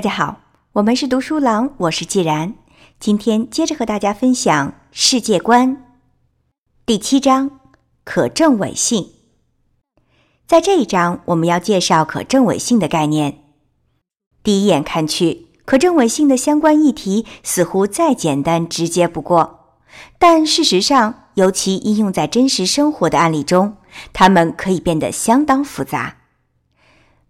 [0.00, 0.40] 大家好，
[0.72, 2.54] 我们是读书郎，我是既然。
[2.98, 5.92] 今天接着和大家分享世界观
[6.86, 7.60] 第七章
[8.02, 9.10] 可证伪性。
[10.46, 13.44] 在这一章，我们要介绍可证伪性的概念。
[14.42, 19.76] 第一眼看去，可证伪性的相关议题似乎再简单直接不过，
[20.18, 23.76] 但事实上，尤其应用在真实生活的案例中，
[24.14, 26.19] 它们可以变得相当复杂。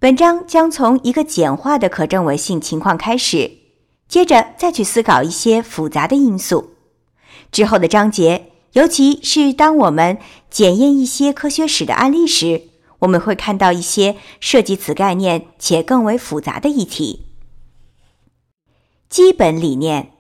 [0.00, 3.58] 本章将从一个简化的可证伪性情况开始，
[4.08, 6.70] 接着再去思考一些复杂的因素。
[7.52, 10.16] 之后的章节，尤其是当我们
[10.48, 12.62] 检验一些科学史的案例时，
[13.00, 17.26] 我们会看到一些涉及此概念且更为复杂的议题。
[19.10, 20.12] 基本理念：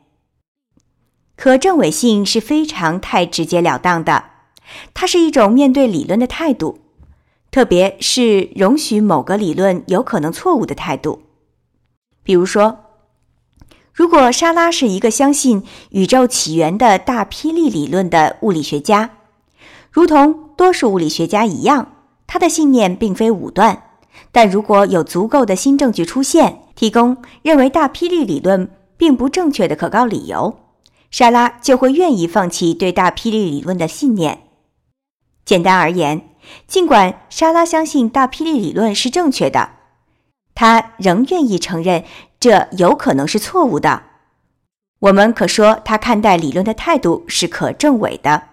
[1.36, 4.24] 可证伪性是非常太直截了当的，
[4.92, 6.79] 它是一种面对理论的态度。
[7.50, 11.22] 特别是容许某个理论有可能错误的态度，
[12.22, 12.78] 比如说，
[13.92, 19.10] 如果莎拉是一个相信宇宙起源的大霹雳理论的物理学家，
[19.90, 21.90] 如同多数物理学家一样，
[22.28, 23.82] 他的信念并非武断。
[24.30, 30.56] 但如果有足够的新证据出现，提供认为大霹雳理论并不正确的可靠理由，
[31.10, 34.42] 莎拉就会愿意放弃对大霹雳理论的信念。
[35.44, 36.29] 简单而言。
[36.66, 39.70] 尽管莎拉相信大霹雳理论是正确的，
[40.54, 42.04] 她仍愿意承认
[42.38, 44.04] 这有可能是错误的。
[45.00, 48.44] 我们可说她看待理论的态度是可证伪的。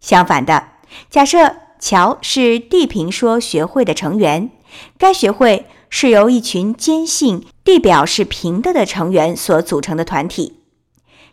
[0.00, 0.68] 相反的，
[1.10, 4.50] 假设乔是地平说学会的成员，
[4.96, 10.60] 该学会是由一群坚信地表是平的的成员所组成的团体。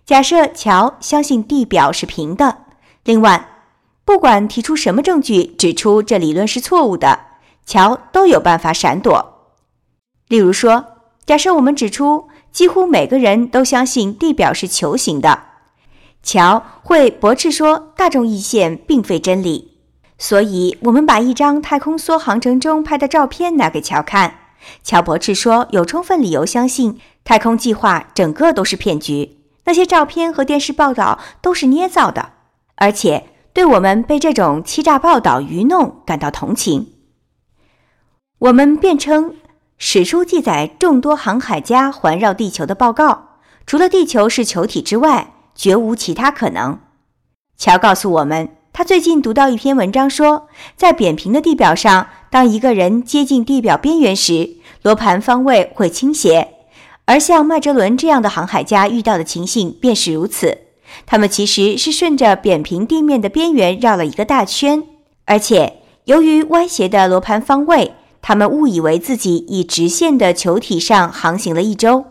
[0.05, 2.65] 假设乔相信地表是平的，
[3.03, 3.49] 另外。
[4.05, 7.19] 不管提出什么证据指出这理论是错误的，
[7.65, 9.53] 乔都有办法闪躲。
[10.27, 10.85] 例如说，
[11.25, 15.43] 假设我们指出几乎每个人都相信地表是球形的，
[16.21, 19.79] 乔会驳斥说大众意见并非真理。
[20.17, 24.35] 所以，我们把一张太空梭航程中拍的照片拿给乔看，
[24.83, 32.31] 乔驳斥说有充分理由相信太空计划整个都是骗局，那些照片和电视报道都是捏造的，
[32.75, 33.27] 而且。
[33.53, 36.93] 对我们被这种欺诈报道愚弄感到同情，
[38.39, 39.35] 我们辩称
[39.77, 43.37] 史书记载众多航海家环绕地球的报告，
[43.67, 46.79] 除了地球是球体之外，绝无其他可能。
[47.55, 56.55] 乔告诉我们，他最近读到一篇文章，说在扁平的地表上，当一个人接近地表边缘时，罗盘方位会倾斜，
[57.05, 60.62] 而像麦哲伦这样的航海家遇到的情形便是如此。
[61.05, 64.83] 他们其实是顺着扁平地面的边缘绕了一个大圈，
[65.25, 72.05] 而且由于歪斜的罗盘方位，他们误以为自己以直线的球体上航行了一周。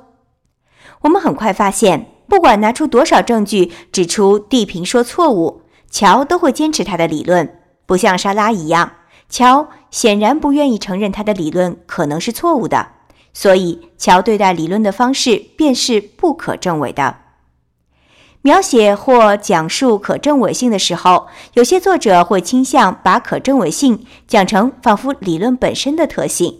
[1.02, 8.92] 我们很快发现，不管拿出多少证据指出地平说错误，乔都会坚持他的理论，不像莎拉一样。
[9.28, 12.88] 乔显然不愿意承认他的理论可能是错误的，
[13.32, 17.16] 所以乔对待理论的方式便是不可证伪的。
[18.42, 26.58] 描写或讲述可证伪性的时候，有些作者会倾向把可证伪性讲成仿佛理论本身的特性。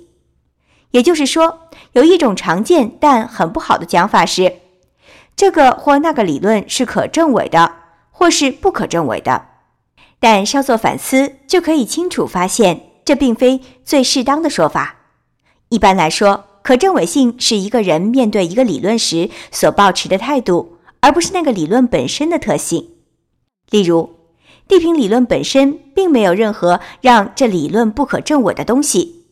[0.93, 1.59] 也就是说，
[1.93, 4.57] 有一种常见但很不好的讲法是，
[5.35, 7.73] 这个或那个理论是可证伪的，
[8.11, 9.47] 或是不可证伪的。
[10.21, 14.97] 但稍作反思，就可以清楚发现，这并非最适当的说法。
[15.71, 20.72] 一般来说，可证伪性是一个人面对一个理论时所抱持的态度。
[21.03, 22.93] 而不是那个理论本身的特性。
[23.69, 24.11] 例如，
[24.67, 29.27] 地平理论本身并没有任何让这理论不可证伪的东西。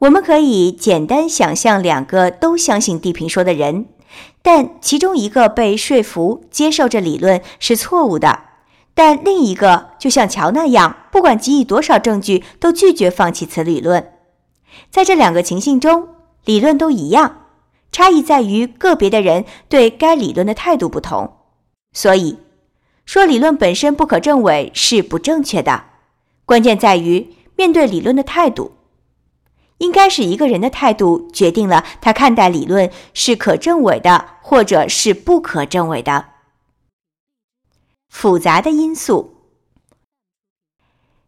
[0.00, 3.86] 我们可以简单想象两个都相信地平说的人，
[4.42, 8.42] 但其中一个被说服接受这理论是错误的，
[8.94, 14.12] 但另一个就像乔那样，不管给予多少证据都拒绝放弃此理论。
[14.90, 16.08] 在这两个情形中，
[16.44, 17.47] 理论都一样。
[17.98, 21.36] 差异在于个别的人对该理论的态度不同，
[21.90, 22.38] 所以
[23.04, 25.86] 说理论本身不可证伪是不正确的。
[26.44, 28.70] 关键在于面对理论的态度，
[29.78, 36.26] 应该是一个人的态度决定了他看待理论是可证伪的或者是不可证伪的。
[38.08, 39.34] 复杂的因素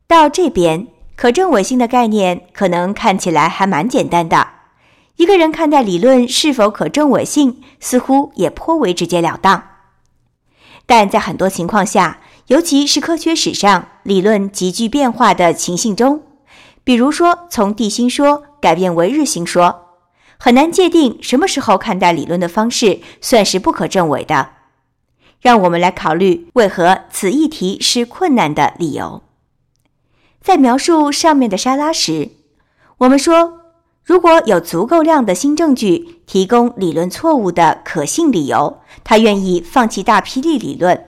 [0.07, 4.60] 到这边，可证伪性的概念可能看起来还蛮简单的。
[5.21, 9.63] 一个人看待理论是否可证伪性，似乎也颇为直截了当。
[10.87, 16.23] 但在很多情况下，尤其是科学史上理论急剧变化的情形中，
[16.85, 19.99] 比如说从地心说改变为日心说，
[20.39, 24.53] 很难界定什么时候看待理论的方式算是不可证伪的。
[25.43, 29.23] 让我们来考虑为何此议题是困难的理由。
[30.41, 32.31] 在描述上面的沙拉时，
[32.97, 33.60] 我们说，
[34.11, 41.07] 如果有足够量的新证据提供理论错误的可信理由，他愿意放弃大霹雳理论。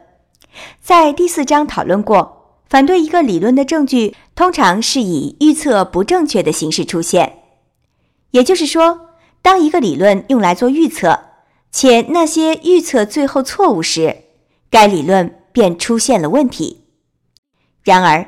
[0.81, 7.41] 在第四章讨论过，反对一个理论的证据通常是以预测不正确的形式出现，
[8.31, 9.09] 也就是说，
[9.43, 11.19] 当一个理论用来做预测。
[11.73, 14.17] 且那些预测最后错误时，
[14.71, 16.85] 该理论便出现了问题。
[17.83, 18.25] 然而，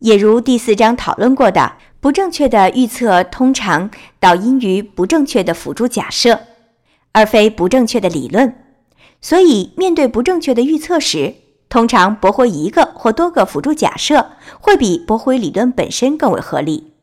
[0.00, 6.40] 也如第四章讨论过的，不正确的预测通常导因于不正确的辅助假设，
[7.12, 8.54] 而非不正确的理论。
[9.20, 11.34] 所以，面对不正确的预测时，
[11.68, 16.94] 通常驳回一个或多个辅助假设会比驳回理论本身更为合理。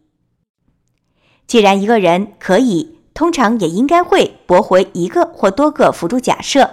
[1.46, 2.98] 既然一个人可以。
[3.18, 6.70] 通常也应该会驳回一个或多个辅助假设，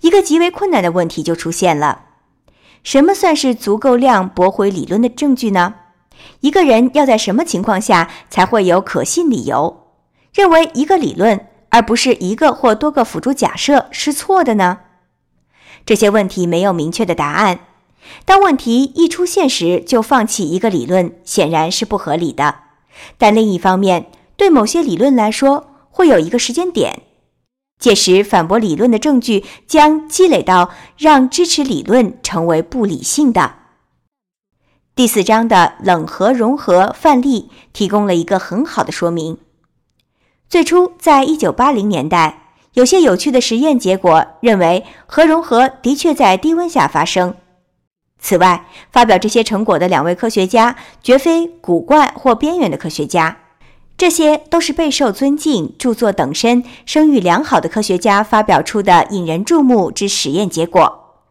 [0.00, 2.05] 一个极为困难的问题就出现了：
[2.86, 5.74] 什么算是足够量驳回理论的证据呢？
[6.38, 9.88] 一个人要在什么情况下才会有可信理由
[10.32, 14.78] 认为一个理论而不是一个或多个辅助假设是错的呢？
[15.84, 17.58] 这些问题没有明确的答案。
[18.24, 22.54] 当问题一出现时就放弃一个理论，显然是不合理的。
[23.18, 27.02] 但另一方面，对某些理论来说，会有一个时间点，
[27.78, 33.54] 届时反驳理论的证据将积累到让支持理论成为不理性的。
[34.94, 39.36] 第四章的冷核融合范例提供了一个很好的说明。
[40.48, 47.34] 最初，在一九八零年代，有些有趣的实验结果认为核融合的确在低温下发生。
[48.18, 53.36] 此外，发表这些成果的两位科学家绝非古怪或边缘的科学家。
[53.96, 61.22] 这些都是备受尊敬、著作等身、声誉良好的科学家发表出的引人注目之实验结果。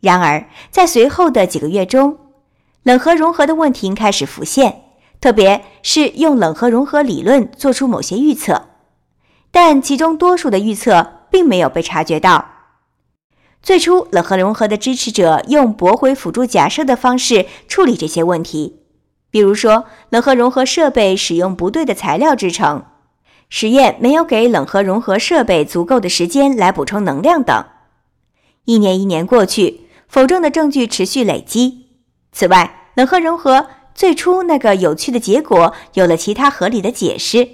[0.00, 2.18] 然而，在随后的几个月中，
[2.82, 4.82] 冷核融合的问题开始浮现，
[5.20, 8.68] 特别是用冷核融合理论做出某些预测，
[9.50, 12.46] 但其中多数的预测并没有被察觉到。
[13.62, 18.83] 最初，冷核融合的支持者用驳回辅助假设的方式处理这些问题。
[19.34, 22.84] 比如说，冷核融合设备使用不对的材料制成，
[23.48, 27.64] 实验没有给冷核融合设备足够的时间来补充能量等。
[28.64, 31.88] 一年一年过去，否证的证据持续累积。
[32.30, 37.48] 此外，冷核融合最初那个有趣的结果有了其他合理的解释。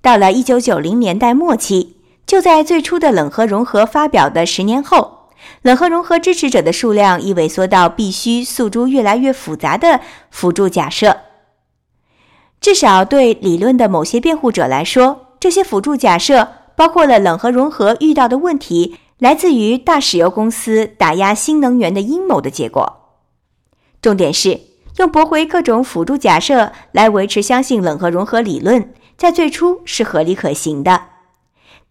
[0.00, 5.19] 到了一九九零年代末期，就在最初的冷核融合发表的十年后。
[5.62, 10.00] 冷核融合支持者的数量已萎缩到必须诉诸越来越复杂的
[10.30, 11.16] 辅助假设。
[12.60, 23.18] 至少对理论的某些辩护者来说，这些辅助假设包括了冷核融合遇到的问题来自于大石油公司打压新能源的阴谋的结果。
[24.02, 24.60] 重点是
[24.96, 31.02] 用驳回各种辅助假设来维持相信冷核融合理论，在最初是合理可行的。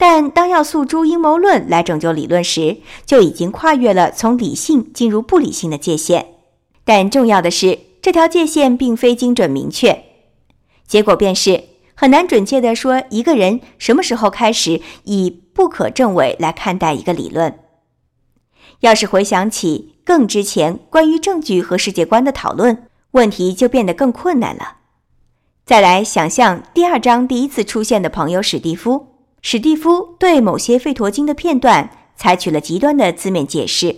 [0.02, 6.36] 但当要诉诸阴谋论来拯救理论时，就已经跨越了从理性进入不理性的界限。
[6.86, 10.06] 但重要的是，这条界限并非精准明确，
[10.88, 11.66] 结果便是
[11.96, 17.60] 很难准确地说一个人什么时候开始以不可证伪来看待一个理论。
[18.80, 24.78] 要是回想起更之前关于证据和世界观的讨论，问题就变得更困难了。
[25.66, 29.09] 再来想象第二章第一次出现的朋友史蒂夫。
[29.42, 33.96] 史蒂夫对某些费陀经的片段采取了极端的字面解释。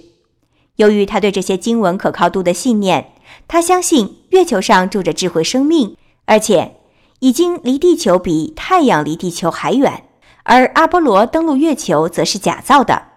[0.75, 3.13] 由于他对这些经文可靠度的信念，
[3.47, 6.75] 他相信月球上住着智慧生命，而且
[7.19, 10.05] 已经离地球比太阳离地球还远。
[10.43, 13.09] 而阿波罗登陆月球则是假造的。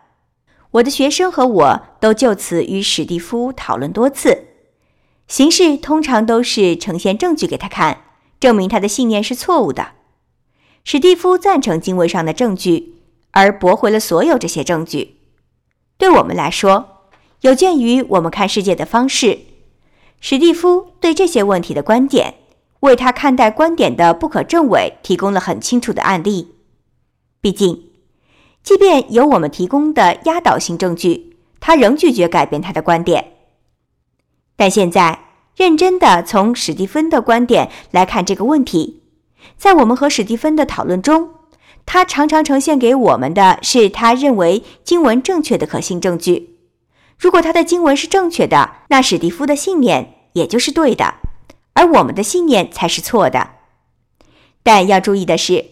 [0.73, 4.49] 我的学生和我都就此与史蒂夫讨论多次。
[5.27, 8.03] 形式通常都是呈现证据给他看，
[8.41, 9.93] 证明他的信念是错误的。
[10.85, 12.97] 史蒂夫赞成经文上的证据，
[13.31, 15.17] 而驳回了所有这些证据。
[15.97, 17.09] 对我们来说，
[17.41, 19.39] 有鉴于我们看世界的方式，
[20.21, 22.35] 史蒂夫对这些问题的观点，
[22.81, 26.55] 为他看待观点的不可证伪提供了很清楚的案例。
[27.41, 27.85] 毕竟，
[28.63, 33.33] 即便有我们提供的压倒性证据，他仍拒绝改变他的观点。
[34.55, 35.21] 但现在，
[35.57, 39.01] 认真的从史蒂芬的观点来看这个问题。
[39.57, 41.31] 在我们和史蒂芬的讨论中，
[41.87, 46.57] 他常常呈现给我们的是他认为经文正确的可信证据。
[47.19, 51.15] 如果他的经文是正确的，那史蒂夫的信念也就是对的，
[51.75, 53.51] 而我们的信念才是错的。
[54.63, 55.65] 但要注意的是，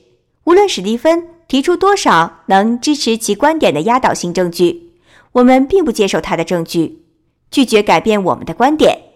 [0.44, 4.92] 无论史蒂芬提出多少能支持其观点的压倒性证据，
[5.32, 7.04] 我们并不接受他的证据，
[7.50, 9.11] 拒绝改变我们的观点。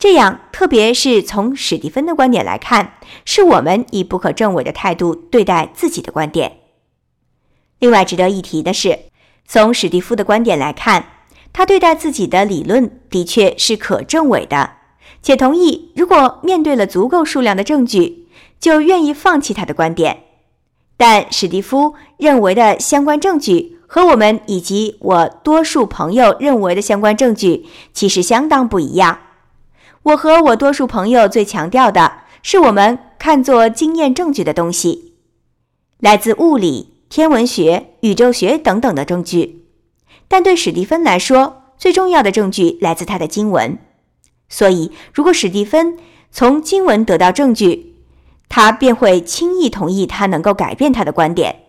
[0.00, 2.94] 这样，特别是从史蒂芬的观点来看，
[3.26, 6.56] 是我们以不可证伪的态度对待自己的观点。
[7.80, 8.98] 另外，值得一提的是，
[9.46, 11.04] 从史蒂夫的观点来看，
[11.52, 14.70] 他对待自己的理论的确是可证伪的，
[15.22, 18.26] 且同意如果面对了足够数量的证据，
[18.58, 20.22] 就愿意放弃他的观点。
[20.96, 29.18] 但史蒂夫认为的相关证据和我们以及我多数朋友认为的相关证据其实相当不一样。
[30.02, 35.14] 我和我多数朋友最强调的是我们看作经验证据的东西，
[35.98, 39.66] 来自物理、天文学、宇宙学等等的证据。
[40.26, 43.76] 但对史蒂芬来说，最重要的证据来自他的经文。
[44.48, 45.98] 所以，如果史蒂芬
[46.30, 47.96] 从经文得到证据，
[48.48, 51.64] 他便会轻易同意他能够改变他的观点，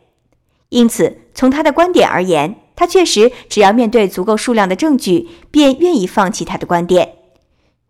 [0.69, 7.15] 因此从他的观点而言，他确实只要面对足够数量的证据，便愿意放弃他的观点。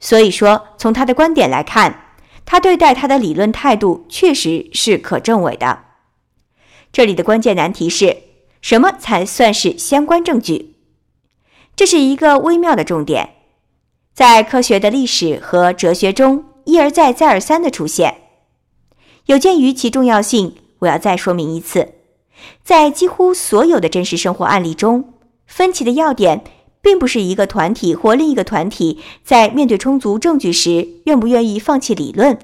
[0.01, 5.85] 所以说，从他的观点来看，他对待他的理论态度确实是可证伪的。
[6.91, 8.17] 这里的关键难题是
[8.61, 10.75] 什么才算是相关证据？
[11.75, 13.29] 这是一个微妙的重点，
[14.13, 18.17] 在科学的历史和哲学中一而再、再而三的出现。
[19.27, 21.93] 有鉴于其重要性，我要再说明一次：
[22.63, 25.13] 在几乎所有的真实生活案例中，
[25.45, 26.43] 分歧的要点
[26.81, 32.37] 并不是一个团体或另一个团体在面对充足证据时愿不愿意放弃理论，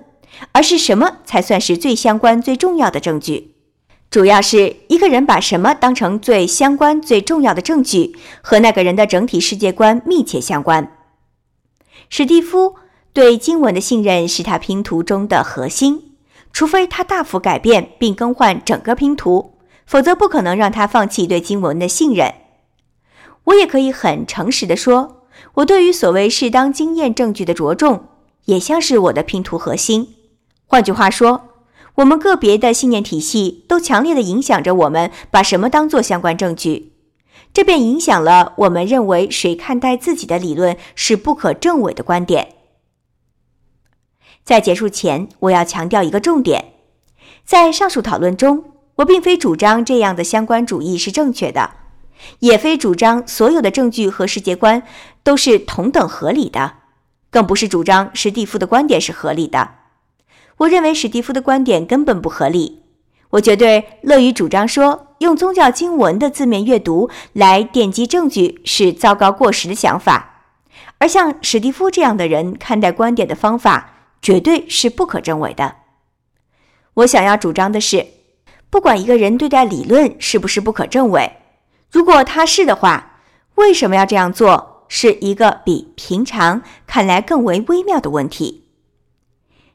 [0.52, 3.56] 而是什么才算是最相关、最重要的证据。
[4.10, 10.92] 主要是一个人把什么当成最相关、最重要的证据，和那个人的整体世界观密切相关。
[12.10, 12.76] 史蒂夫
[13.12, 16.04] 对经文的信任是他拼图中的核心。
[16.54, 22.34] 除非他大幅改变并更换整个拼图，否则不可能让他放弃对经文的信任。
[23.48, 25.24] 我也可以很诚实地说，
[25.56, 28.08] 我对于所谓适当经验证据的着重，
[28.46, 30.16] 也像是我的拼图核心。
[30.66, 31.50] 换句话说，
[31.96, 36.92] 我们个别的信念体系都强烈地影响着我们把什么当作相关证据，
[37.54, 42.50] 这便影响了我们认为谁看待自己的理论是不可证伪的观点。
[44.44, 46.74] 在结束前，我要强调一个重点：
[47.46, 51.72] 在上述讨论中，我并非主张这样的相关主义是正确的，
[52.40, 54.84] 也非主张所有的证据和世界观
[55.24, 56.74] 都是同等合理的，
[57.30, 59.72] 更不是主张史蒂夫的观点是合理的。
[60.58, 62.84] 我认为史蒂夫的观点根本不合理。
[63.32, 70.44] 我绝对乐于主张说，用宗教经文的字面阅读来奠基证据是糟糕过时的想法，
[70.98, 73.94] 而像史蒂夫这样的人看待观点的方法。
[74.20, 75.76] 绝对是不可证伪的。
[76.96, 78.06] 我想要主张的是，
[78.70, 81.32] 不管一个人对待理论是不是不可证伪，
[81.92, 83.20] 如果他是的话，
[83.56, 88.66] 为什么要这样做，是一个比平常看来更为微妙的问题。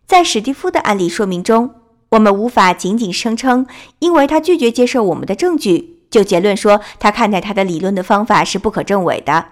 [0.07, 1.75] 在史蒂夫的案例说明中，
[2.11, 3.67] 我们无法仅仅声称，
[3.99, 9.47] 因为他拒绝接受我们的证据，就结论说他看待他的理论的方法是不可证伪的。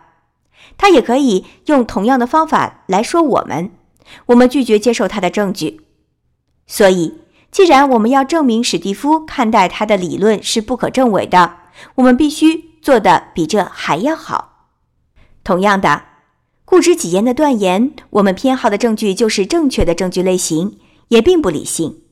[0.76, 3.70] 他也可以用同样的方法来说我们。
[4.26, 5.80] 我们拒绝接受他的证据，
[6.66, 11.58] 所以，既然我们要证明史蒂夫看待他的理论是不可证伪的，
[11.96, 14.68] 我们必须做的比这还要好。
[15.42, 16.02] 同样的，
[16.64, 22.02] 固执己见的断言我们偏好的证据就是正确的证据类型，也并不理性。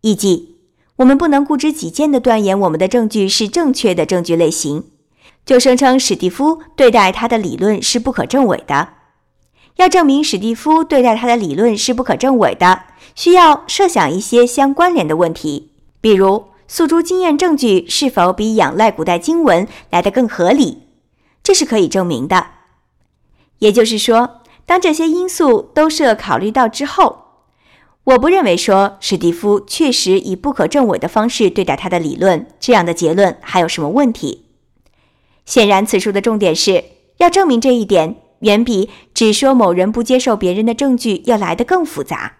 [0.00, 0.56] 意即，
[0.96, 4.84] 我们不能固执己见的断言我们的证据是正确的证据类型，
[5.44, 8.88] 就声称史蒂夫对待他的理论是不可证伪的。
[9.76, 12.84] 要证明史蒂夫对待他的理论是不可证伪的，
[13.16, 20.84] 需要设想一些相关联的问题，比如诉诸经验证据是否比仰赖古代经文来得更合理，
[21.42, 22.46] 这是可以证明的。
[23.58, 27.24] 也就是说，当这些因素都设考虑到之后，
[28.04, 34.46] 我不认为说史蒂夫确实以不可证伪的方式对待他的理论这样的结论还有什么问题。
[35.46, 36.84] 显然，此处的重点是
[37.18, 38.16] 要证明这一点。
[38.40, 42.34] 远比只说某人不接受别人的证据要来得更复杂，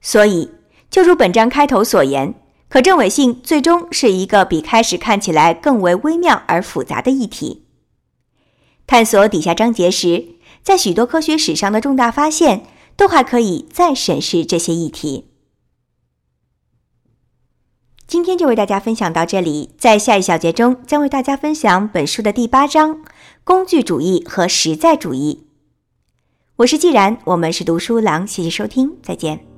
[0.00, 0.50] 所以，
[0.90, 2.34] 就如本章开头所言，
[2.70, 7.66] 可证伪性最终是一个比开始看起来更为微妙而复杂的议题。
[8.86, 12.64] 探索底下章节时，在许多科学史上的重大发现，
[12.96, 15.26] 都还可以再审视这些议题。
[18.06, 23.02] 今天就为大家分享到这里，在下一小节中将为大家分享本书的第八章。
[23.42, 25.48] 工具主义和实在主义。
[26.56, 29.49] 我是既然，我们是读书郎，谢谢收听，再见。